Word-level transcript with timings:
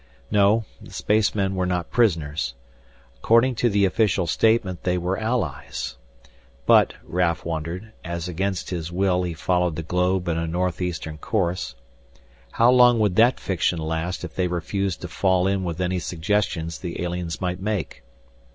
No, 0.31 0.65
the 0.81 0.91
spacemen 0.91 1.53
were 1.53 1.67
not 1.67 1.91
prisoners. 1.91 2.55
According 3.17 3.53
to 3.57 3.69
the 3.69 3.85
official 3.85 4.25
statement 4.25 4.81
they 4.81 4.97
were 4.97 5.19
allies. 5.19 5.95
But, 6.65 6.95
Raf 7.03 7.45
wondered, 7.45 7.93
as 8.03 8.27
against 8.27 8.71
his 8.71 8.91
will 8.91 9.21
he 9.21 9.35
followed 9.35 9.75
the 9.75 9.83
globe 9.83 10.27
in 10.27 10.39
a 10.39 10.47
northeastern 10.47 11.19
course, 11.19 11.75
how 12.53 12.71
long 12.71 12.97
would 12.97 13.15
that 13.17 13.39
fiction 13.39 13.77
last 13.77 14.23
if 14.23 14.33
they 14.33 14.47
refused 14.47 15.01
to 15.01 15.07
fall 15.07 15.45
in 15.47 15.63
with 15.63 15.79
any 15.79 15.99
suggestions 15.99 16.79
the 16.79 16.99
aliens 17.03 17.39
might 17.39 17.59
make? 17.61 18.01